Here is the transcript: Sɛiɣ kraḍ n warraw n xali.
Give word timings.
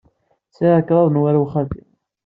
Sɛiɣ 0.55 0.79
kraḍ 0.87 1.07
n 1.09 1.21
warraw 1.21 1.45
n 1.47 1.51
xali. 1.53 1.81